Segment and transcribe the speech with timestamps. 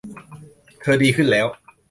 [0.81, 1.45] เธอดีขึ้นแล้ว